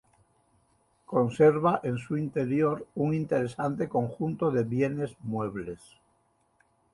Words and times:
Conserva 1.05 1.79
en 1.83 1.99
su 1.99 2.17
interior 2.17 2.87
un 2.95 3.13
interesante 3.13 3.87
conjunto 3.87 4.49
de 4.49 4.63
bienes 4.63 5.15
muebles. 5.19 5.79